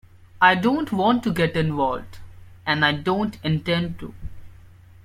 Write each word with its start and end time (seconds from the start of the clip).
I 0.41 0.55
don’t 0.55 0.91
want 0.91 1.23
to 1.25 1.31
get 1.31 1.55
involved, 1.55 2.17
and 2.65 2.83
I 2.83 2.91
don't 2.91 3.37
intend 3.43 3.99
to. 3.99 4.15